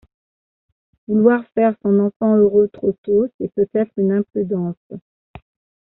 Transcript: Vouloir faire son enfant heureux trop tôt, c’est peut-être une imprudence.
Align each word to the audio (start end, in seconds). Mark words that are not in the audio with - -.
Vouloir 1.07 1.45
faire 1.53 1.75
son 1.83 1.99
enfant 1.99 2.35
heureux 2.35 2.67
trop 2.69 2.91
tôt, 3.03 3.27
c’est 3.37 3.53
peut-être 3.53 3.91
une 3.97 4.13
imprudence. 4.13 4.75